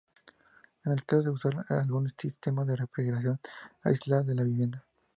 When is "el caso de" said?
0.93-1.29